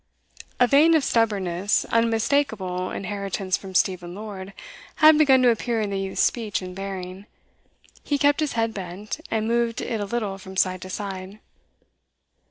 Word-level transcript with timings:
A 0.59 0.65
vein 0.65 0.95
of 0.95 1.03
stubbornness, 1.03 1.85
unmistakable 1.91 2.89
inheritance 2.89 3.55
from 3.55 3.75
Stephen 3.75 4.15
Lord, 4.15 4.51
had 4.95 5.15
begun 5.15 5.43
to 5.43 5.51
appear 5.51 5.79
in 5.79 5.91
the 5.91 5.99
youth's 5.99 6.23
speech 6.23 6.59
and 6.63 6.75
bearing. 6.75 7.27
He 8.03 8.17
kept 8.17 8.39
his 8.39 8.53
head 8.53 8.73
bent, 8.73 9.19
and 9.29 9.47
moved 9.47 9.79
it 9.79 10.01
a 10.01 10.05
little 10.05 10.39
from 10.39 10.57
side 10.57 10.81
to 10.81 10.89
side. 10.89 11.37